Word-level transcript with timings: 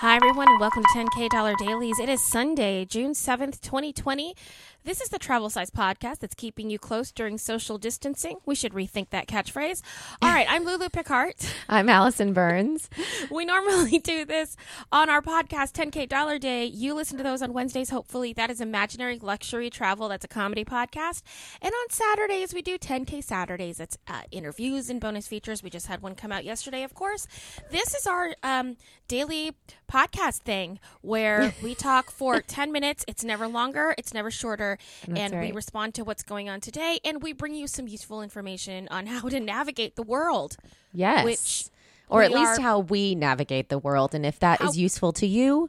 Hi, 0.00 0.16
everyone, 0.16 0.48
and 0.48 0.58
welcome 0.60 0.82
to 0.82 0.88
10K 0.88 1.28
Dollar 1.28 1.54
Dailies. 1.56 2.00
It 2.00 2.08
is 2.08 2.20
Sunday, 2.20 2.84
June 2.84 3.12
7th, 3.12 3.60
2020. 3.60 4.34
This 4.82 5.00
is 5.00 5.08
the 5.08 5.18
travel 5.18 5.48
size 5.48 5.70
podcast 5.70 6.18
that's 6.18 6.34
keeping 6.34 6.68
you 6.68 6.78
close 6.78 7.10
during 7.10 7.38
social 7.38 7.78
distancing. 7.78 8.36
We 8.44 8.54
should 8.54 8.72
rethink 8.72 9.08
that 9.10 9.26
catchphrase. 9.26 9.80
All 10.20 10.28
right, 10.28 10.46
I'm 10.50 10.64
Lulu 10.64 10.90
Picard. 10.90 11.36
I'm 11.70 11.88
Allison 11.88 12.34
Burns. 12.34 12.90
We 13.30 13.46
normally 13.46 13.98
do 13.98 14.26
this 14.26 14.56
on 14.92 15.08
our 15.08 15.22
podcast, 15.22 15.72
10K 15.72 16.06
Dollar 16.06 16.38
Day. 16.38 16.66
You 16.66 16.92
listen 16.92 17.16
to 17.16 17.22
those 17.22 17.40
on 17.40 17.54
Wednesdays, 17.54 17.88
hopefully. 17.88 18.34
That 18.34 18.50
is 18.50 18.60
Imaginary 18.60 19.18
Luxury 19.18 19.70
Travel. 19.70 20.08
That's 20.10 20.26
a 20.26 20.28
comedy 20.28 20.66
podcast. 20.66 21.22
And 21.62 21.72
on 21.72 21.88
Saturdays, 21.88 22.52
we 22.52 22.60
do 22.60 22.76
10K 22.76 23.24
Saturdays. 23.24 23.80
It's 23.80 23.96
uh, 24.06 24.22
interviews 24.32 24.90
and 24.90 25.00
bonus 25.00 25.26
features. 25.28 25.62
We 25.62 25.70
just 25.70 25.86
had 25.86 26.02
one 26.02 26.14
come 26.14 26.32
out 26.32 26.44
yesterday, 26.44 26.82
of 26.82 26.92
course. 26.92 27.26
This 27.70 27.94
is 27.94 28.06
our 28.06 28.34
um, 28.42 28.76
daily 29.08 29.52
podcast 29.90 30.38
thing 30.42 30.78
where 31.02 31.54
we 31.62 31.74
talk 31.74 32.10
for 32.10 32.40
10 32.40 32.72
minutes. 32.72 33.04
It's 33.08 33.24
never 33.24 33.46
longer, 33.48 33.94
it's 33.98 34.12
never 34.14 34.30
shorter. 34.30 34.78
That's 35.06 35.32
and 35.32 35.40
we 35.40 35.52
respond 35.52 35.94
to 35.94 36.04
what's 36.04 36.22
going 36.22 36.48
on 36.48 36.60
today. 36.60 36.98
And 37.04 37.22
we 37.22 37.32
bring 37.32 37.54
you 37.54 37.66
some 37.66 37.88
useful 37.88 38.22
information 38.22 38.88
on 38.90 39.06
how 39.06 39.28
to 39.28 39.40
navigate 39.40 39.96
the 39.96 40.02
world. 40.02 40.56
Yes. 40.92 41.24
Which 41.24 41.66
or 42.08 42.22
at 42.22 42.30
least 42.32 42.58
are- 42.58 42.62
how 42.62 42.78
we 42.80 43.14
navigate 43.14 43.68
the 43.68 43.78
world. 43.78 44.14
And 44.14 44.24
if 44.26 44.38
that 44.40 44.60
is 44.60 44.74
How- 44.76 44.80
useful 44.80 45.12
to 45.14 45.26
you, 45.26 45.68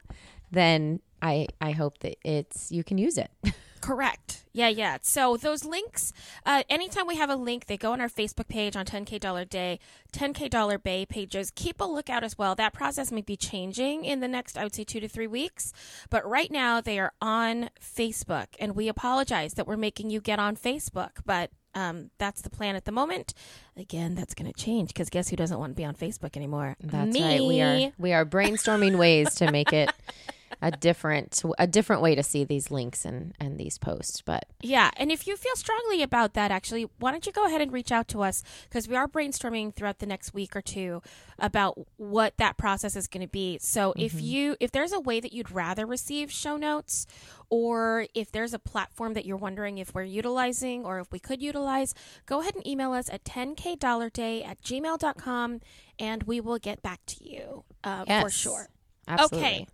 then 0.51 0.99
I 1.21 1.47
I 1.61 1.71
hope 1.71 1.99
that 1.99 2.17
it's 2.23 2.71
you 2.71 2.83
can 2.83 2.97
use 2.97 3.17
it. 3.17 3.31
Correct. 3.85 4.45
Yeah, 4.51 4.69
yeah. 4.69 4.97
So 5.03 5.37
those 5.37 5.63
links, 5.63 6.11
uh, 6.43 6.63
anytime 6.69 7.05
we 7.05 7.17
have 7.17 7.29
a 7.29 7.35
link, 7.35 7.67
they 7.67 7.77
go 7.77 7.91
on 7.91 8.01
our 8.01 8.09
Facebook 8.09 8.47
page 8.47 8.75
on 8.75 8.83
10K 8.83 9.19
Dollar 9.19 9.45
Day, 9.45 9.79
10K 10.11 10.49
Dollar 10.49 10.79
Bay 10.79 11.05
pages. 11.05 11.51
Keep 11.53 11.79
a 11.81 11.83
lookout 11.83 12.23
as 12.23 12.35
well. 12.35 12.55
That 12.55 12.73
process 12.73 13.11
may 13.11 13.21
be 13.21 13.37
changing 13.37 14.03
in 14.03 14.21
the 14.21 14.27
next, 14.27 14.57
I 14.57 14.63
would 14.63 14.73
say, 14.73 14.85
two 14.85 14.99
to 15.01 15.07
three 15.07 15.27
weeks. 15.27 15.71
But 16.09 16.27
right 16.27 16.49
now, 16.49 16.81
they 16.81 16.97
are 16.97 17.13
on 17.21 17.69
Facebook. 17.79 18.47
And 18.57 18.75
we 18.75 18.87
apologize 18.87 19.53
that 19.53 19.67
we're 19.67 19.77
making 19.77 20.09
you 20.09 20.19
get 20.19 20.39
on 20.39 20.55
Facebook. 20.55 21.21
But 21.23 21.51
um, 21.75 22.09
that's 22.17 22.41
the 22.41 22.49
plan 22.49 22.75
at 22.75 22.85
the 22.85 22.91
moment. 22.91 23.33
Again, 23.77 24.15
that's 24.15 24.33
going 24.33 24.51
to 24.51 24.57
change 24.57 24.87
because 24.89 25.09
guess 25.09 25.29
who 25.29 25.35
doesn't 25.35 25.59
want 25.59 25.71
to 25.71 25.75
be 25.75 25.83
on 25.83 25.93
Facebook 25.93 26.37
anymore? 26.37 26.77
That's 26.79 27.13
Me. 27.13 27.23
right. 27.23 27.43
We 27.43 27.61
are 27.61 27.91
we 27.99 28.13
are 28.13 28.25
brainstorming 28.25 28.97
ways 28.97 29.35
to 29.35 29.51
make 29.51 29.73
it 29.73 29.91
a 30.67 30.71
different 30.71 31.43
a 31.59 31.67
different 31.67 32.01
way 32.01 32.15
to 32.15 32.23
see 32.23 32.43
these 32.43 32.71
links 32.71 33.05
and 33.05 33.33
and 33.39 33.57
these 33.57 33.77
posts. 33.77 34.21
But 34.21 34.45
Yeah, 34.61 34.91
and 34.97 35.11
if 35.11 35.27
you 35.27 35.37
feel 35.37 35.55
strongly 35.55 36.01
about 36.01 36.33
that, 36.33 36.51
actually, 36.51 36.87
why 36.99 37.11
don't 37.11 37.25
you 37.25 37.31
go 37.31 37.45
ahead 37.45 37.61
and 37.61 37.71
reach 37.71 37.91
out 37.91 38.07
to 38.09 38.23
us 38.23 38.43
because 38.63 38.87
we 38.87 38.95
are 38.95 39.07
brainstorming 39.07 39.73
throughout 39.73 39.99
the 39.99 40.05
next 40.05 40.33
week 40.33 40.55
or 40.55 40.61
two 40.61 41.01
about 41.37 41.79
what 41.97 42.37
that 42.37 42.57
process 42.57 42.95
is 42.95 43.07
going 43.07 43.25
to 43.25 43.31
be. 43.31 43.57
So 43.59 43.93
if 43.97 44.19
you 44.21 44.55
if 44.59 44.71
there's 44.71 44.93
a 44.93 44.99
way 44.99 45.19
that 45.19 45.33
you'd 45.33 45.51
rather 45.51 45.85
receive 45.85 46.31
show 46.31 46.57
notes, 46.57 47.05
or 47.49 48.07
if 48.13 48.31
there's 48.31 48.53
a 48.53 48.59
platform 48.59 49.13
that 49.13 49.25
you're 49.25 49.37
wondering 49.37 49.77
if 49.77 49.93
we're 49.93 50.03
utilizing 50.03 50.85
or 50.85 50.99
if 50.99 51.11
we 51.11 51.19
could 51.19 51.41
utilize, 51.41 51.93
go 52.25 52.41
ahead 52.41 52.55
and 52.55 52.65
email 52.65 52.91
us 52.93 53.09
at 53.09 53.23
10kdollarday 53.23 54.45
at 54.45 54.61
gmail.com 54.61 55.61
and 55.99 56.23
we 56.23 56.41
will 56.41 56.57
get 56.57 56.81
back 56.81 57.05
to 57.05 57.23
you 57.23 57.63
uh, 57.83 58.21
for 58.21 58.29
sure. 58.29 58.69
absolutely. 59.07 59.47
Okay. 59.47 59.67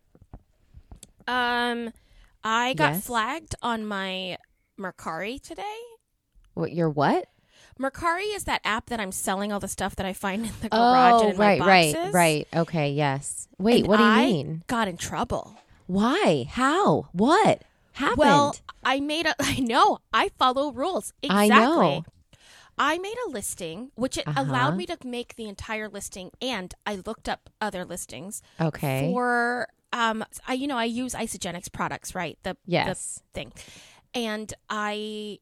Um, 1.31 1.93
I 2.43 2.73
got 2.73 2.93
Yes. 2.95 3.05
flagged 3.05 3.55
on 3.61 3.85
my 3.85 4.37
Mercari 4.79 5.41
today. 5.41 5.77
What 6.55 6.73
you're 6.73 6.89
what? 6.89 7.25
Mercari 7.79 8.35
is 8.35 8.43
that 8.43 8.61
app 8.65 8.87
that 8.87 8.99
I'm 8.99 9.11
selling 9.13 9.51
all 9.53 9.59
the 9.59 9.67
stuff 9.67 9.95
that 9.95 10.05
I 10.05 10.11
find 10.13 10.45
in 10.45 10.51
the 10.61 10.69
garage 10.69 11.21
Oh, 11.21 11.21
and 11.23 11.31
in 11.31 11.37
right, 11.37 11.59
my 11.59 11.65
right, 11.65 11.93
boxes. 11.95 12.13
right. 12.13 12.47
Okay, 12.53 12.91
yes. 12.91 13.47
Wait, 13.57 13.79
And 13.81 13.87
what 13.87 13.97
do 13.97 14.03
you 14.03 14.09
I 14.09 14.25
mean? 14.25 14.63
Got 14.67 14.87
in 14.89 14.97
trouble. 14.97 15.55
Why? 15.87 16.47
How? 16.49 17.07
What 17.13 17.63
happened? 17.93 18.17
Well, 18.17 18.55
I 18.83 18.99
made 18.99 19.25
a. 19.25 19.33
I 19.39 19.59
know. 19.59 19.99
I 20.13 20.29
follow 20.37 20.71
rules. 20.73 21.13
I 21.29 21.45
Exactly. 21.45 21.49
know. 21.49 22.03
I 22.77 22.97
made 22.97 23.15
a 23.27 23.29
listing, 23.29 23.91
which 23.95 24.17
it 24.17 24.27
Uh-huh. 24.27 24.41
allowed 24.43 24.75
me 24.75 24.85
to 24.87 24.97
make 25.05 25.35
the 25.35 25.47
entire 25.47 25.87
listing, 25.87 26.31
and 26.41 26.73
I 26.85 26.95
looked 26.95 27.29
up 27.29 27.49
other 27.61 27.85
listings 27.85 28.41
okay. 28.59 29.11
for. 29.13 29.69
Um, 29.93 30.23
I 30.47 30.53
you 30.53 30.67
know 30.67 30.77
I 30.77 30.85
use 30.85 31.13
Isagenix 31.13 31.71
products, 31.71 32.15
right? 32.15 32.37
The 32.43 32.55
Yes. 32.65 33.15
the 33.15 33.23
thing, 33.33 33.53
and 34.13 34.53
I 34.69 35.39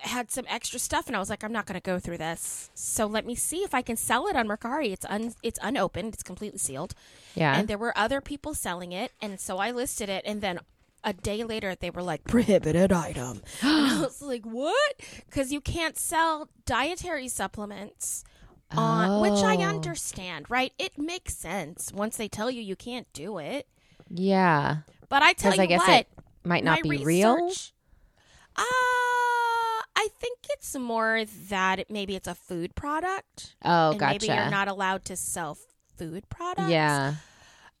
had 0.00 0.30
some 0.30 0.44
extra 0.48 0.78
stuff, 0.80 1.06
and 1.06 1.14
I 1.14 1.20
was 1.20 1.30
like, 1.30 1.44
I'm 1.44 1.52
not 1.52 1.66
going 1.66 1.80
to 1.80 1.82
go 1.84 2.00
through 2.00 2.18
this. 2.18 2.68
So 2.74 3.06
let 3.06 3.24
me 3.24 3.36
see 3.36 3.58
if 3.58 3.74
I 3.74 3.82
can 3.82 3.96
sell 3.96 4.26
it 4.26 4.34
on 4.34 4.48
Mercari. 4.48 4.92
It's 4.92 5.06
un 5.08 5.34
it's 5.42 5.58
unopened. 5.62 6.14
It's 6.14 6.22
completely 6.24 6.58
sealed. 6.58 6.94
yeah. 7.34 7.56
and 7.58 7.68
there 7.68 7.78
were 7.78 7.96
other 7.96 8.20
people 8.20 8.54
selling 8.54 8.92
it 8.92 9.10
and 9.20 9.40
so 9.40 9.58
i 9.58 9.70
listed 9.72 10.08
it 10.08 10.22
and 10.24 10.40
then 10.40 10.58
a 11.02 11.12
day 11.12 11.42
later 11.44 11.74
they 11.74 11.90
were 11.90 12.02
like 12.02 12.22
prohibited 12.24 12.92
item 12.92 13.42
and 13.62 13.86
i 13.92 14.00
was 14.06 14.22
like 14.22 14.44
what 14.44 14.94
because 15.26 15.52
you 15.52 15.60
can't 15.60 15.96
sell 15.98 16.48
dietary 16.64 17.28
supplements 17.28 18.24
on 18.76 19.20
which 19.20 19.42
i 19.44 19.56
Oh. 19.56 19.62
understand 19.62 20.46
right 20.50 20.72
it 20.78 20.98
makes 20.98 21.34
sense 21.36 21.92
once 21.92 22.16
they 22.16 22.28
tell 22.28 22.50
you 22.50 22.60
you 22.62 22.76
can't 22.76 23.06
do 23.12 23.38
it 23.38 23.66
yeah. 24.10 24.78
but 25.08 25.22
i 25.22 25.32
tell 25.32 25.54
you 25.54 25.62
I 25.62 25.66
guess 25.66 25.80
what 25.86 26.00
it 26.00 26.08
might 26.44 26.64
not 26.64 26.82
be 26.82 26.98
real. 27.04 27.46
research- 27.46 27.72
uh 28.56 28.62
i 29.96 30.08
think 30.20 30.38
it's 30.50 30.76
more 30.76 31.24
that 31.48 31.78
it, 31.80 31.90
maybe 31.90 32.14
it's 32.16 32.28
a 32.28 32.34
food 32.34 32.74
product 32.74 33.56
Oh, 33.64 33.90
and 33.92 34.00
gotcha. 34.00 34.12
maybe 34.12 34.26
you're 34.26 34.50
not 34.50 34.68
allowed 34.68 35.04
to 35.06 35.16
sell 35.16 35.56
food 35.96 36.28
products 36.28 36.70
yeah. 36.70 37.14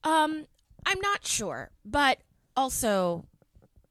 Um, 0.04 0.44
I'm 0.84 1.00
not 1.00 1.26
sure, 1.26 1.70
but 1.82 2.18
also 2.54 3.24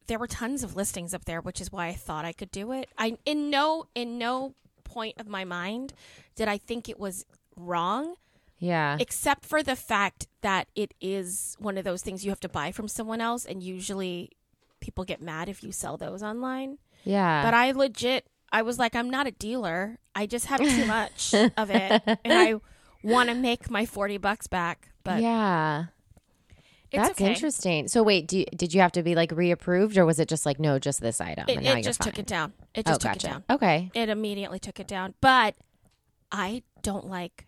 there 0.06 0.20
were 0.20 0.28
tons 0.28 0.64
of 0.64 0.76
listings 0.76 1.12
up 1.16 1.26
there, 1.26 1.42
which 1.42 1.60
is 1.60 1.72
why 1.72 1.88
I 1.88 1.94
thought 1.94 2.24
I 2.24 2.34
could 2.34 2.52
do 2.52 2.72
it. 2.72 2.88
I 3.00 3.18
in 3.26 3.50
no 3.50 3.86
in 3.96 4.20
no 4.20 4.54
point 4.94 5.16
of 5.20 5.28
my 5.28 5.44
mind 5.46 5.94
did 6.36 6.48
I 6.48 6.58
think 6.58 6.88
it 6.90 7.00
was 7.00 7.26
wrong, 7.56 8.16
Yeah. 8.60 8.98
except 9.00 9.46
for 9.46 9.62
the 9.64 9.76
fact 9.76 10.28
that 10.42 10.68
it 10.76 10.94
is 11.02 11.56
one 11.60 11.78
of 11.78 11.84
those 11.84 12.02
things 12.02 12.24
you 12.24 12.32
have 12.32 12.40
to 12.42 12.50
buy 12.50 12.72
from 12.72 12.88
someone 12.88 13.22
else, 13.22 13.46
and 13.46 13.62
usually 13.64 14.32
people 14.80 15.04
get 15.06 15.22
mad 15.22 15.50
if 15.50 15.64
you 15.64 15.72
sell 15.72 15.98
those 15.98 16.22
online. 16.24 16.78
yeah. 17.04 17.44
But 17.44 17.54
I 17.54 17.72
legit, 17.72 18.26
I 18.52 18.62
was 18.62 18.78
like, 18.80 18.96
I'm 18.96 19.10
not 19.10 19.28
a 19.28 19.32
dealer. 19.32 19.98
I 20.16 20.26
just 20.26 20.46
have 20.48 20.60
too 20.60 20.86
much 20.86 21.34
of 21.58 21.70
it, 21.72 22.02
and 22.24 22.34
I 22.34 22.56
want 23.04 23.30
to 23.30 23.36
make 23.36 23.70
my 23.70 23.86
forty 23.86 24.18
bucks 24.18 24.48
back. 24.48 24.90
But 25.04 25.22
yeah. 25.22 25.86
it's 26.92 27.08
That's 27.08 27.22
okay. 27.22 27.34
interesting. 27.34 27.88
So 27.88 28.04
wait, 28.04 28.28
do 28.28 28.40
you, 28.40 28.46
did 28.56 28.74
you 28.74 28.82
have 28.82 28.92
to 28.94 29.04
be 29.04 29.16
like 29.16 29.32
reapproved 29.32 29.98
or 29.98 30.06
was 30.06 30.20
it 30.20 30.30
just 30.30 30.46
like 30.46 30.60
no, 30.60 30.78
just 30.80 31.02
this 31.02 31.20
item? 31.20 31.46
It, 31.50 31.56
and 31.58 31.64
now 31.66 31.72
it 31.72 31.76
you're 31.78 31.84
just 31.84 32.02
took 32.02 32.20
it 32.20 32.28
down. 32.28 32.54
It 32.76 32.84
Oh, 32.88 32.92
just 32.92 33.02
took 33.02 33.12
gotcha. 33.14 33.28
it 33.28 33.30
down. 33.32 33.44
Okay. 33.50 33.92
It 33.94 34.10
immediately 34.10 34.60
took 34.60 34.80
it 34.80 34.88
down. 34.88 35.14
But 35.22 35.56
I 36.32 36.64
don't 36.82 37.06
like 37.08 37.48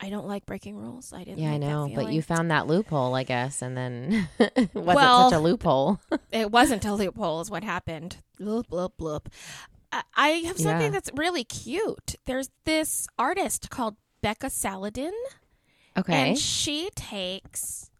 I 0.00 0.10
don't 0.10 0.26
like 0.26 0.46
breaking 0.46 0.76
rules. 0.76 1.12
I 1.12 1.22
didn't. 1.22 1.38
Yeah, 1.38 1.50
I 1.50 1.52
like 1.52 1.60
that 1.60 1.66
know, 1.68 1.90
but 1.94 2.12
you 2.12 2.22
found 2.22 2.50
that 2.50 2.66
loophole, 2.66 3.14
I 3.14 3.22
guess, 3.22 3.62
and 3.62 3.76
then 3.76 4.28
was 4.74 4.96
Well- 4.96 5.30
such 5.30 5.36
a 5.36 5.40
loophole? 5.40 6.00
it 6.32 6.50
wasn't 6.50 6.84
a 6.84 6.92
loophole 6.92 7.40
is 7.40 7.50
what 7.50 7.62
happened. 7.62 8.16
Bloop 8.40 8.66
bloop 8.66 8.90
bloop. 8.98 9.26
I, 9.92 10.02
I 10.16 10.28
have 10.46 10.58
something 10.58 10.86
Yeah. 10.86 10.90
that's 10.90 11.10
really 11.14 11.44
cute. 11.44 12.16
There's 12.26 12.50
this 12.64 13.06
artist 13.18 13.70
called 13.70 13.94
Becca 14.22 14.50
Saladin, 14.50 15.12
Okay. 15.96 16.30
and 16.30 16.38
she 16.38 16.90
takes. 16.96 17.90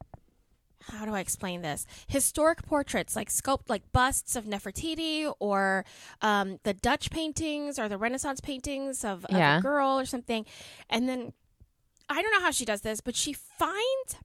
How 0.90 1.04
do 1.04 1.14
I 1.14 1.20
explain 1.20 1.62
this? 1.62 1.86
Historic 2.08 2.62
portraits, 2.62 3.14
like 3.16 3.28
sculpt, 3.30 3.68
like 3.68 3.90
busts 3.92 4.36
of 4.36 4.44
Nefertiti, 4.44 5.32
or 5.38 5.84
um, 6.20 6.58
the 6.64 6.74
Dutch 6.74 7.10
paintings, 7.10 7.78
or 7.78 7.88
the 7.88 7.98
Renaissance 7.98 8.40
paintings 8.40 9.04
of, 9.04 9.24
of 9.26 9.30
Yeah. 9.38 9.58
a 9.58 9.60
girl 9.62 9.98
or 9.98 10.04
something, 10.06 10.46
and 10.90 11.08
then 11.08 11.32
I 12.08 12.20
don't 12.20 12.32
know 12.32 12.40
how 12.40 12.50
she 12.50 12.64
does 12.64 12.82
this, 12.82 13.00
but 13.00 13.16
she 13.16 13.32
finds 13.32 14.16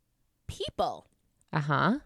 people 0.48 1.08
Uh 1.54 1.60
huh. 1.62 2.00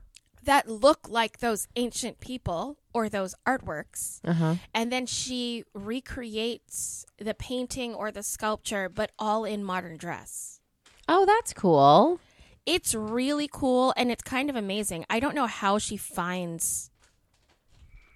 that 0.44 0.68
look 0.70 1.08
like 1.10 1.40
those 1.40 1.68
ancient 1.76 2.20
people 2.20 2.78
or 2.94 3.10
those 3.10 3.34
artworks, 3.48 4.20
Uh 4.24 4.34
huh. 4.34 4.56
and 4.74 4.92
then 4.92 5.06
she 5.06 5.64
recreates 5.74 7.06
the 7.18 7.34
painting 7.34 7.94
or 7.94 8.12
the 8.12 8.24
sculpture, 8.24 8.90
but 8.90 9.12
all 9.18 9.46
in 9.46 9.64
modern 9.64 9.98
dress. 9.98 10.60
Oh, 11.08 11.26
that's 11.26 11.54
cool. 11.54 12.20
It's 12.66 12.94
really 12.94 13.50
cool 13.52 13.94
and 13.98 14.12
it's 14.12 14.24
kind 14.24 14.50
of 14.50 14.56
amazing. 14.56 15.06
I 15.10 15.20
don't 15.20 15.36
know 15.36 15.48
how 15.48 15.78
she 15.78 15.98
finds 15.98 16.90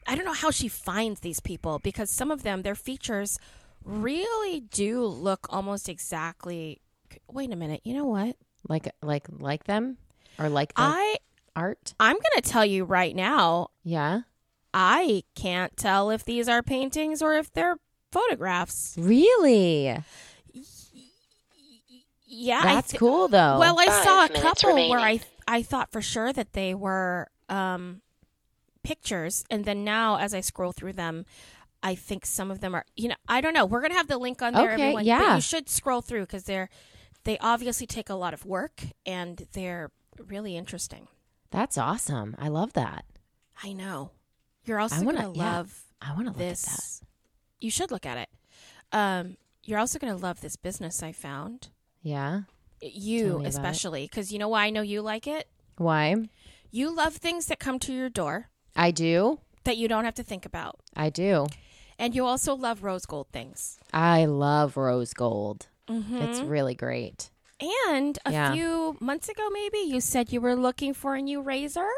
I 0.07 0.15
don't 0.15 0.25
know 0.25 0.33
how 0.33 0.51
she 0.51 0.67
finds 0.67 1.21
these 1.21 1.39
people 1.39 1.79
because 1.79 2.09
some 2.11 2.29
of 2.29 2.43
them 2.43 2.61
their 2.61 2.75
features 2.75 3.39
really 3.83 4.61
do 4.61 5.03
look 5.05 5.47
almost 5.49 5.89
exactly 5.89 6.81
Wait 7.31 7.51
a 7.51 7.55
minute. 7.55 7.81
You 7.83 7.93
know 7.95 8.05
what? 8.05 8.35
Like 8.67 8.89
like 9.01 9.27
like 9.29 9.63
them 9.65 9.97
or 10.37 10.49
like 10.49 10.73
the 10.73 10.81
I 10.81 11.15
art? 11.55 11.93
I'm 11.99 12.15
going 12.15 12.41
to 12.41 12.49
tell 12.49 12.65
you 12.65 12.83
right 12.83 13.15
now, 13.15 13.69
Yeah. 13.83 14.21
I 14.73 15.23
can't 15.35 15.75
tell 15.77 16.09
if 16.09 16.25
these 16.25 16.49
are 16.49 16.61
paintings 16.61 17.21
or 17.21 17.35
if 17.35 17.53
they're 17.53 17.77
photographs. 18.11 18.95
Really? 18.99 19.97
Yeah, 22.37 22.59
I 22.63 22.75
That's 22.75 22.91
thi- 22.91 22.97
cool 22.97 23.27
though. 23.27 23.59
Well, 23.59 23.79
I 23.79 23.85
Five 23.87 24.03
saw 24.03 24.25
a 24.25 24.27
minutes 24.29 24.41
couple 24.61 24.89
where 24.89 24.99
I. 24.99 25.19
I 25.47 25.61
thought 25.61 25.91
for 25.91 26.01
sure 26.01 26.33
that 26.33 26.53
they 26.53 26.73
were 26.73 27.27
um, 27.49 28.01
pictures, 28.83 29.43
and 29.49 29.65
then 29.65 29.83
now 29.83 30.17
as 30.17 30.33
I 30.33 30.41
scroll 30.41 30.71
through 30.71 30.93
them, 30.93 31.25
I 31.83 31.95
think 31.95 32.25
some 32.25 32.49
of 32.51 32.61
them 32.61 32.73
are. 32.75 32.85
You 32.95 33.09
know, 33.09 33.15
I 33.27 33.41
don't 33.41 33.53
know. 33.53 33.65
We're 33.65 33.81
gonna 33.81 33.93
have 33.95 34.07
the 34.07 34.17
link 34.17 34.41
on 34.41 34.53
there, 34.53 34.63
Okay, 34.73 34.73
everyone. 34.73 34.95
But 35.01 35.05
yeah. 35.05 35.35
you 35.35 35.41
should 35.41 35.69
scroll 35.69 36.01
through 36.01 36.21
because 36.21 36.43
they're 36.45 36.69
they 37.25 37.37
obviously 37.39 37.87
take 37.87 38.09
a 38.09 38.15
lot 38.15 38.33
of 38.33 38.45
work 38.45 38.81
and 39.05 39.47
they're 39.53 39.91
really 40.27 40.55
interesting. 40.57 41.07
That's 41.51 41.77
awesome. 41.77 42.35
I 42.39 42.47
love 42.49 42.73
that. 42.73 43.05
I 43.63 43.73
know. 43.73 44.11
You're 44.65 44.79
also 44.79 45.03
wanna- 45.03 45.21
gonna 45.23 45.37
yeah, 45.37 45.57
love 45.57 45.83
I 46.01 46.13
want 46.13 46.25
to 46.25 46.31
look 46.31 46.35
at 46.35 46.39
that. 46.39 46.49
this. 46.49 47.01
You 47.61 47.71
should 47.71 47.89
look 47.91 48.05
at 48.05 48.17
it. 48.17 48.29
Um, 48.91 49.37
you're 49.63 49.79
also 49.79 49.97
gonna 49.99 50.17
love 50.17 50.41
this 50.41 50.55
business 50.55 51.01
I 51.03 51.11
found. 51.11 51.69
Yeah. 52.05 52.41
You 52.81 53.23
me 53.25 53.29
about 53.31 53.41
it. 53.45 53.47
especially 53.49 54.03
because 54.05 54.31
you 54.31 54.37
know 54.39 54.47
why 54.49 54.65
I 54.65 54.69
know 54.69 54.81
you 54.83 55.01
like 55.01 55.25
it. 55.27 55.47
Why? 55.77 56.15
You 56.71 56.95
love 56.95 57.15
things 57.15 57.47
that 57.47 57.59
come 57.59 57.79
to 57.79 57.93
your 57.93 58.09
door 58.09 58.49
I 58.75 58.91
do. 58.91 59.39
that 59.63 59.77
you 59.77 59.87
don't 59.87 60.05
have 60.05 60.15
to 60.15 60.23
think 60.23 60.45
about. 60.45 60.79
I 60.95 61.09
do. 61.09 61.47
And 61.97 62.13
you 62.13 62.25
also 62.25 62.53
love 62.55 62.83
rose 62.83 63.05
gold 63.05 63.27
things. 63.33 63.79
I 63.93 64.25
love 64.25 64.77
rose 64.77 65.13
gold. 65.13 65.67
Mm-hmm. 65.89 66.17
It's 66.17 66.39
really 66.41 66.75
great. 66.75 67.29
And 67.87 68.19
a 68.25 68.31
Yeah. 68.31 68.53
few 68.53 68.97
months 68.99 69.29
ago, 69.29 69.49
maybe, 69.51 69.77
you 69.79 70.01
said 70.01 70.31
you 70.33 70.41
were 70.41 70.55
looking 70.55 70.93
for 70.93 71.15
a 71.15 71.21
new 71.21 71.41
razor. 71.41 71.89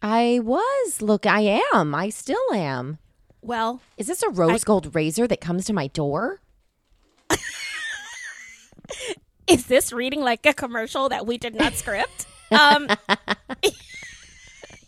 I 0.00 0.40
was. 0.42 1.02
Look, 1.02 1.26
I 1.26 1.60
am. 1.74 1.94
I 1.94 2.08
still 2.10 2.52
am. 2.54 2.98
Well, 3.40 3.80
Is 3.98 4.06
this 4.06 4.22
a 4.22 4.30
rose 4.30 4.62
gold 4.64 4.94
razor 4.94 5.26
that 5.26 5.40
comes 5.40 5.64
to 5.66 5.72
my 5.72 5.88
door? 5.88 6.40
Is 9.52 9.66
this 9.66 9.92
reading 9.92 10.20
like 10.22 10.44
a 10.46 10.52
commercial 10.54 11.08
that 11.10 11.26
we 11.26 11.38
did 11.38 11.54
not 11.54 11.74
script? 11.74 12.26
um, 12.50 12.88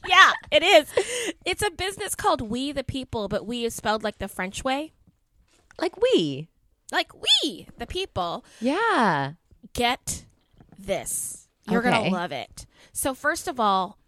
yeah, 0.07 0.33
it 0.51 0.63
is. 0.63 0.87
It's 1.45 1.63
a 1.63 1.71
business 1.71 2.15
called 2.15 2.41
Oui 2.41 2.73
the 2.73 2.85
People, 2.85 3.29
but 3.29 3.47
we 3.47 3.65
is 3.65 3.75
spelled 3.75 4.03
like 4.03 4.19
the 4.19 4.29
French 4.29 4.63
way. 4.65 4.93
Like 5.81 6.01
we. 6.01 6.49
Like 6.93 7.13
we, 7.15 7.67
the 7.79 7.87
people. 7.87 8.45
Yeah. 8.61 9.33
get 9.73 10.25
this. 10.79 11.49
You're 11.69 11.81
Okay. 11.81 11.91
gonna 11.91 12.11
love 12.11 12.31
it. 12.33 12.67
So 12.93 13.15
first 13.15 13.49
of 13.49 13.59
all, 13.59 13.99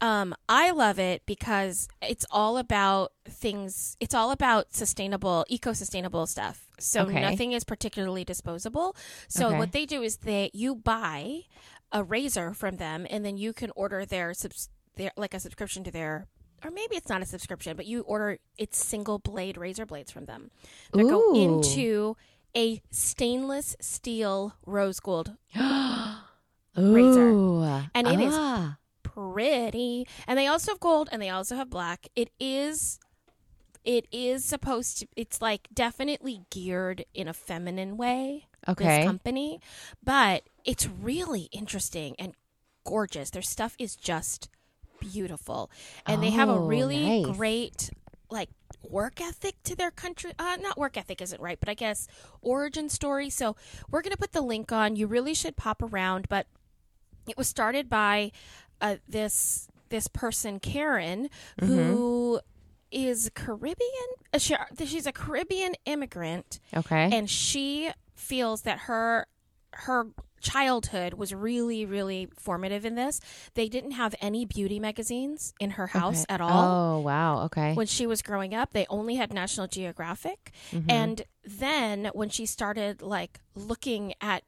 um, 0.00 0.34
I 0.48 0.70
love 0.70 0.98
it 0.98 1.22
because 1.26 1.88
it's 2.00 2.24
all 2.30 2.56
about 2.58 3.12
things. 3.28 3.96
It's 4.00 4.14
all 4.14 4.30
about 4.30 4.72
sustainable, 4.74 5.44
eco-sustainable 5.48 6.26
stuff. 6.26 6.66
So 6.78 7.02
Okay. 7.02 7.20
nothing 7.20 7.52
is 7.52 7.64
particularly 7.64 8.24
disposable. 8.24 8.94
So 9.28 9.48
Okay. 9.48 9.58
what 9.58 9.72
they 9.72 9.86
do 9.86 10.02
is 10.02 10.18
they 10.18 10.50
you 10.54 10.74
buy 10.76 11.42
a 11.90 12.04
razor 12.04 12.54
from 12.54 12.76
them, 12.76 13.06
and 13.10 13.24
then 13.24 13.36
you 13.36 13.52
can 13.52 13.70
order 13.74 14.04
their 14.04 14.34
subs 14.34 14.68
their 14.96 15.10
like 15.16 15.34
a 15.34 15.40
subscription 15.40 15.82
to 15.84 15.90
their. 15.90 16.26
Or 16.64 16.70
maybe 16.72 16.96
it's 16.96 17.08
not 17.08 17.22
a 17.22 17.26
subscription, 17.26 17.76
but 17.76 17.86
you 17.86 18.00
order 18.02 18.38
it's 18.56 18.84
single 18.84 19.18
blade 19.20 19.56
razor 19.56 19.86
blades 19.86 20.10
from 20.10 20.24
them 20.26 20.50
that 20.92 21.04
go 21.04 21.32
into 21.34 22.16
a 22.56 22.82
stainless 22.90 23.76
steel 23.80 24.54
rose 24.66 24.98
gold 25.00 25.36
Ooh. 26.76 27.64
And 27.94 28.06
it 28.06 28.20
is- 28.20 28.34
ah. 28.34 28.76
Pretty. 29.18 30.06
And 30.26 30.38
they 30.38 30.46
also 30.46 30.72
have 30.72 30.80
gold 30.80 31.08
and 31.12 31.20
they 31.20 31.28
also 31.30 31.56
have 31.56 31.70
black. 31.70 32.06
It 32.14 32.30
is 32.38 32.98
it 33.84 34.06
is 34.12 34.44
supposed 34.44 34.98
to 34.98 35.06
it's 35.16 35.40
like 35.40 35.68
definitely 35.72 36.42
geared 36.50 37.04
in 37.14 37.28
a 37.28 37.32
feminine 37.32 37.96
way. 37.96 38.46
Okay. 38.68 38.98
This 38.98 39.06
company. 39.06 39.60
But 40.02 40.44
it's 40.64 40.86
really 40.88 41.48
interesting 41.52 42.14
and 42.18 42.34
gorgeous. 42.84 43.30
Their 43.30 43.42
stuff 43.42 43.74
is 43.78 43.96
just 43.96 44.48
beautiful. 45.00 45.70
And 46.06 46.22
they 46.22 46.30
have 46.30 46.48
a 46.48 46.52
Oh, 46.52 46.66
really 46.66 47.22
nice. 47.22 47.36
great 47.36 47.90
like 48.30 48.50
work 48.82 49.20
ethic 49.22 49.54
to 49.64 49.74
their 49.74 49.90
country 49.90 50.32
uh 50.38 50.56
not 50.60 50.76
work 50.76 50.98
ethic 50.98 51.22
isn't 51.22 51.40
right 51.40 51.58
but 51.58 51.68
i 51.68 51.72
guess 51.74 52.06
origin 52.42 52.88
story 52.90 53.30
so 53.30 53.56
we're 53.90 54.02
going 54.02 54.12
to 54.12 54.18
put 54.18 54.32
the 54.32 54.42
link 54.42 54.70
on 54.70 54.96
you 54.96 55.06
really 55.06 55.32
should 55.32 55.56
pop 55.56 55.82
around 55.82 56.28
but 56.28 56.46
it 57.26 57.36
was 57.38 57.48
started 57.48 57.88
by 57.88 58.30
uh, 58.80 58.96
this 59.08 59.68
this 59.90 60.06
person 60.08 60.60
Karen 60.60 61.28
who 61.60 62.40
is 62.90 63.30
Caribbean 63.34 64.08
uh, 64.32 64.38
she, 64.38 64.54
she's 64.84 65.06
a 65.06 65.12
Caribbean 65.12 65.74
immigrant 65.84 66.58
Okay. 66.76 67.08
and 67.12 67.28
she 67.28 67.90
feels 68.14 68.62
that 68.62 68.80
her 68.80 69.26
her 69.72 70.06
childhood 70.40 71.14
was 71.14 71.34
really 71.34 71.84
really 71.84 72.28
formative 72.38 72.84
in 72.84 72.94
this 72.94 73.20
they 73.54 73.68
didn't 73.68 73.90
have 73.90 74.14
any 74.20 74.44
beauty 74.44 74.78
magazines 74.78 75.52
in 75.58 75.70
her 75.72 75.88
house 75.88 76.22
Okay. 76.22 76.34
at 76.34 76.40
all 76.40 76.96
Oh, 76.96 77.00
wow. 77.00 77.44
Okay. 77.46 77.74
when 77.74 77.86
she 77.86 78.06
was 78.06 78.22
growing 78.22 78.54
up 78.54 78.72
they 78.72 78.86
only 78.88 79.16
had 79.16 79.32
national 79.32 79.66
geographic 79.66 80.52
and 80.88 81.22
then 81.44 82.10
when 82.14 82.28
she 82.28 82.46
started 82.46 83.02
like 83.02 83.40
looking 83.54 84.14
at 84.20 84.44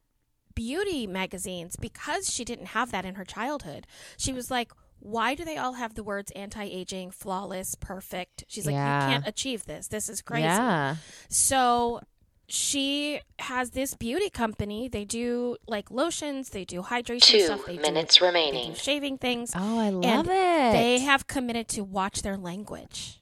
beauty 0.65 1.07
magazines 1.07 1.73
because 1.87 2.25
she 2.35 2.45
didn't 2.51 2.67
have 2.77 2.89
that 2.95 3.05
in 3.11 3.15
her 3.21 3.25
childhood 3.37 3.83
she 4.25 4.33
was 4.39 4.51
like 4.57 4.71
why 5.17 5.29
do 5.35 5.43
they 5.49 5.57
all 5.63 5.73
have 5.83 5.95
the 5.95 6.03
words 6.13 6.31
anti-aging 6.45 7.11
flawless 7.11 7.75
perfect 7.91 8.45
she's 8.53 8.67
like 8.67 8.75
Yeah. 8.75 9.05
you 9.07 9.13
can't 9.13 9.27
achieve 9.27 9.65
this 9.65 9.89
this 9.89 10.07
is 10.15 10.21
crazy 10.21 10.45
Yeah. 10.45 10.97
so 11.29 12.01
she 12.47 13.21
has 13.39 13.71
this 13.71 13.95
beauty 13.95 14.29
company 14.29 14.89
they 14.97 15.05
do 15.05 15.57
like 15.75 15.91
lotions 15.91 16.51
they 16.51 16.65
do 16.65 16.83
hydration 16.83 17.21
Two 17.39 17.41
stuff 17.47 17.65
they 17.67 17.79
minutes 17.79 18.17
do, 18.17 18.21
they 18.21 18.27
remaining. 18.27 18.73
do 18.73 18.79
shaving 18.79 19.17
things 19.19 19.53
Oh, 19.57 19.79
I 19.79 19.87
and 19.87 20.03
love 20.03 20.27
it. 20.29 20.73
they 20.73 20.99
have 21.11 21.27
committed 21.27 21.69
to 21.69 21.81
watch 21.85 22.21
their 22.23 22.37
language 22.37 23.21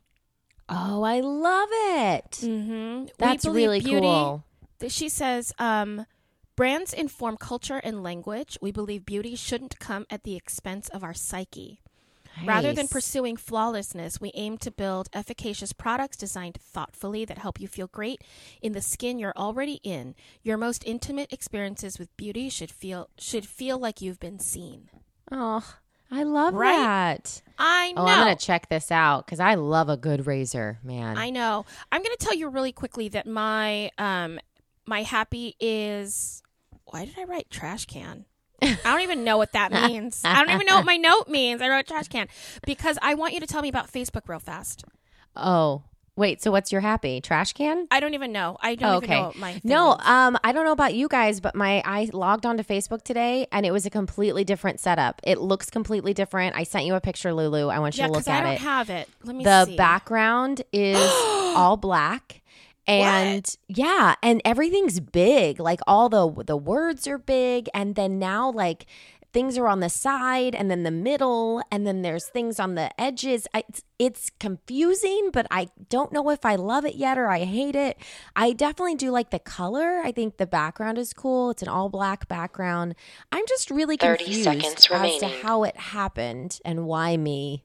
oh, 0.71 1.03
I 1.03 1.21
love 1.21 1.69
it. 1.73 2.31
mm-hmm. 2.43 3.07
That's 3.19 3.47
really 3.47 3.81
cool. 3.81 4.45
Th- 4.81 4.93
She 4.93 5.09
says, 5.09 5.45
um, 5.59 6.05
brands 6.59 6.93
inform 6.93 7.37
culture 7.37 7.81
and 7.85 8.03
language. 8.03 8.59
We 8.61 8.73
believe 8.73 9.07
beauty 9.07 9.37
shouldn't 9.37 9.79
come 9.79 10.05
at 10.11 10.25
the 10.25 10.35
expense 10.35 10.89
of 10.89 11.05
our 11.05 11.15
psyche. 11.15 11.79
Rather 12.45 12.73
than 12.73 12.89
pursuing 12.89 13.37
flawlessness, 13.37 14.21
we 14.21 14.33
aim 14.35 14.59
to 14.59 14.73
build 14.73 15.09
efficacious 15.13 15.73
products 15.73 16.17
designed 16.17 16.59
thoughtfully 16.61 17.25
that 17.25 17.39
help 17.39 17.61
you 17.61 17.69
feel 17.69 17.87
great 17.87 18.23
in 18.61 18.73
the 18.73 18.83
skin 18.83 19.21
you're 19.21 19.33
already 19.37 19.79
in. 19.85 20.17
Your 20.43 20.57
most 20.57 20.83
intimate 20.85 21.33
experiences 21.33 21.97
with 21.97 22.17
beauty 22.17 22.49
should 22.49 22.73
feel 22.73 23.09
should 23.19 23.47
feel 23.47 23.79
like 23.79 24.01
you've 24.01 24.19
been 24.21 24.41
seen. 24.41 24.91
Oh, 25.31 25.65
I 26.11 26.25
love 26.25 26.55
Right? 26.55 26.77
that. 26.77 27.41
I 27.57 27.93
know. 27.93 28.03
Oh, 28.03 28.07
I'm 28.07 28.19
gonna 28.19 28.35
check 28.35 28.69
this 28.69 28.91
out 28.91 29.27
because 29.27 29.39
I 29.41 29.55
love 29.55 29.89
a 29.89 29.97
good 29.97 30.27
razor, 30.27 30.81
man. 30.83 31.17
I 31.19 31.31
know. 31.31 31.67
I'm 31.93 32.03
going 32.03 32.17
to 32.19 32.25
tell 32.25 32.35
you 32.37 32.49
really 32.49 32.73
quickly 32.73 33.09
that 33.11 33.27
my 33.29 33.93
um 33.97 34.41
my 34.87 35.03
happy 35.03 35.55
is 35.61 36.43
why 36.91 37.05
did 37.05 37.15
I 37.19 37.25
write 37.25 37.51
trash 37.51 37.87
can? 37.87 38.25
I 38.61 38.77
don't 38.85 39.03
even 39.03 39.23
know 39.25 39.37
what 39.37 39.53
that 39.53 39.71
means. 39.89 40.21
I 40.25 40.43
don't 40.45 40.53
even 40.55 40.67
know 40.67 40.77
what 40.77 40.85
my 40.87 40.97
note 40.97 41.29
means. 41.29 41.63
I 41.63 41.69
wrote 41.69 41.87
trash 41.87 42.09
can 42.09 42.27
because 42.67 42.99
I 43.03 43.15
want 43.15 43.35
you 43.35 43.41
to 43.41 43.47
tell 43.47 43.63
me 43.63 43.69
about 43.69 43.91
Facebook 43.93 44.29
real 44.29 44.41
fast. 44.41 44.85
oh, 45.37 45.83
wait. 46.17 46.43
So 46.43 46.51
what's 46.51 46.73
your 46.73 46.81
happy 46.81 47.21
trash 47.21 47.53
can? 47.53 47.87
I 47.93 48.01
don't 48.01 48.15
even 48.15 48.33
know. 48.33 48.57
I 48.61 48.75
don't 48.75 48.91
Oh, 48.93 48.97
even 48.97 49.11
know 49.11 49.23
what 49.29 49.37
my 49.37 49.61
no, 49.63 49.93
is. 49.95 49.99
um, 50.05 50.37
I 50.43 50.51
don't 50.51 50.65
know 50.65 50.73
about 50.73 50.95
you 50.95 51.07
guys, 51.07 51.39
but 51.39 51.55
my 51.55 51.81
I 51.85 52.11
logged 52.13 52.45
onto 52.45 52.65
Facebook 52.65 53.03
today 53.03 53.47
and 53.53 53.65
it 53.65 53.71
was 53.71 53.87
a 53.87 53.91
completely 53.91 54.43
different 54.43 54.81
setup. 54.81 55.21
It 55.23 55.39
looks 55.39 55.71
completely 55.71 56.13
different. 56.13 56.57
I 56.57 56.65
sent 56.65 56.85
you 56.87 56.95
a 56.97 57.01
picture, 57.01 57.33
Lulu. 57.33 57.69
I 57.69 57.79
want 57.79 57.97
you 57.97 58.01
yeah, 58.03 58.07
to 58.09 58.13
look 58.15 58.25
because 58.25 58.33
I 58.33 58.39
at 58.39 58.43
don't 58.43 58.53
it. 58.55 58.59
have 58.59 58.91
it. 58.91 59.09
Let 59.23 59.37
me 59.37 59.45
the 59.45 59.67
see. 59.67 59.77
background 59.77 60.63
is 60.73 60.99
all 61.55 61.77
black. 61.77 62.43
And 62.89 63.55
yeah, 63.69 64.15
and 64.23 64.41
everything's 64.45 64.99
big. 65.01 65.61
Like 65.61 65.81
all 65.87 66.09
the 66.09 66.45
the 66.45 66.57
words 66.57 67.07
are 67.07 67.19
big 67.19 67.69
and 67.75 67.95
then 67.95 68.19
now 68.19 68.51
like 68.51 68.87
things 69.33 69.59
are 69.59 69.69
on 69.69 69.81
the 69.81 69.91
side 69.91 70.55
and 70.55 70.71
then 70.71 70.85
the 70.85 70.91
middle 70.91 71.63
and 71.71 71.87
then 71.87 72.01
there's 72.01 72.27
things 72.27 72.59
on 72.59 72.77
the 72.77 72.99
edges. 72.99 73.47
I, 73.53 73.63
it's, 73.69 73.83
it's 73.99 74.31
confusing, 74.41 75.31
but 75.33 75.47
I 75.51 75.69
don't 75.91 76.13
know 76.13 76.31
if 76.31 76.47
I 76.47 76.57
love 76.57 76.87
it 76.87 76.95
yet 76.95 77.19
or 77.19 77.29
I 77.29 77.41
hate 77.45 77.77
it. 77.77 77.99
I 78.35 78.53
definitely 78.53 78.95
do 78.95 79.11
like 79.11 79.31
the 79.31 79.39
color. 79.39 80.01
I 80.03 80.13
think 80.13 80.39
the 80.39 80.47
background 80.47 80.97
is 80.97 81.13
cool. 81.13 81.51
It's 81.51 81.63
an 81.63 81.69
all 81.69 81.91
black 81.91 82.27
background. 82.27 82.95
I'm 83.31 83.45
just 83.47 83.71
really 83.71 83.99
30 83.99 84.25
confused 84.25 84.45
seconds 84.45 84.89
as 84.91 85.19
to 85.19 85.29
how 85.29 85.65
it 85.65 85.77
happened 85.77 86.59
and 86.65 86.87
why 86.87 87.17
me. 87.17 87.65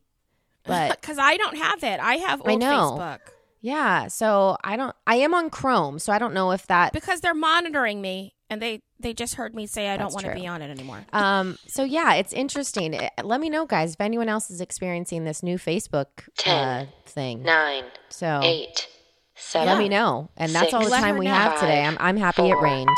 But 0.66 0.92
because 1.02 1.18
I 1.18 1.38
don't 1.38 1.58
have 1.58 1.84
it. 1.84 2.00
I 2.02 2.16
have 2.18 2.42
old 2.42 2.50
I 2.50 2.56
know. 2.56 2.98
Facebook 3.00 3.20
yeah, 3.64 4.08
so 4.10 4.58
I 4.64 4.76
don't. 4.76 4.94
I 5.08 5.16
am 5.16 5.34
on 5.34 5.50
Chrome, 5.50 5.98
so 5.98 6.12
I 6.14 6.20
don't 6.20 6.34
know 6.34 6.52
if 6.52 6.68
that. 6.68 6.92
because 6.94 7.22
they're 7.22 7.34
monitoring 7.34 8.02
me 8.02 8.36
and 8.50 8.62
they 8.62 8.82
they 9.00 9.14
just 9.14 9.36
heard 9.36 9.56
me 9.56 9.66
say 9.66 9.88
I 9.90 9.96
don't 9.98 10.14
want 10.14 10.26
to 10.26 10.34
be 10.36 10.46
on 10.46 10.62
it 10.62 10.70
anymore. 10.70 11.06
Um. 11.14 11.58
So 11.68 11.84
yeah, 11.84 12.14
it's 12.16 12.34
interesting. 12.34 12.94
Eh, 12.94 13.10
Let 13.24 13.40
me 13.40 13.50
know, 13.50 13.66
guys, 13.66 13.94
if 13.94 14.02
anyone 14.02 14.28
else 14.30 14.52
is 14.52 14.60
experiencing 14.62 15.24
this 15.24 15.42
new 15.42 15.58
Facebook 15.58 16.08
uh, 16.28 16.32
Ten, 16.38 16.88
thing. 17.06 17.42
Nine, 17.44 17.86
So 18.10 18.42
eight, 18.44 18.88
seven, 19.36 19.68
Let 19.70 19.78
me 19.78 19.88
know. 19.90 20.30
And 20.38 20.52
that's 20.52 20.66
Six. 20.66 20.74
all 20.74 20.84
the 20.84 20.90
time 20.90 21.18
we 21.18 21.26
know. 21.26 21.34
have 21.34 21.60
today. 21.60 21.84
I'm 21.84 21.98
I'm 22.02 22.18
happy 22.18 22.44
it 22.50 22.56
rained. 22.56 22.90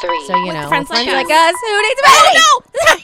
three, 0.00 0.24
So 0.26 0.36
you 0.44 0.52
know, 0.54 0.68
friends 0.68 0.88
with 0.88 0.98
like 1.00 1.08
friends 1.08 1.30
us. 1.30 1.30
like 1.30 1.54
us, 1.54 1.60
who 1.60 1.82
needs 1.82 2.00
money? 2.88 3.03